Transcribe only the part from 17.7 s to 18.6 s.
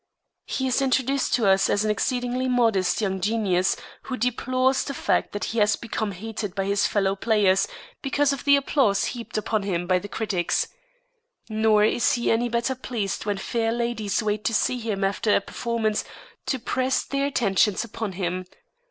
upon him.